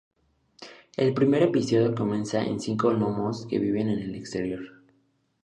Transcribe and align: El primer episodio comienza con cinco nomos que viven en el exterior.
El 0.97 1.13
primer 1.13 1.43
episodio 1.43 1.93
comienza 1.93 2.43
con 2.43 2.59
cinco 2.59 2.91
nomos 2.91 3.45
que 3.45 3.59
viven 3.59 3.87
en 3.87 3.99
el 3.99 4.15
exterior. 4.15 4.81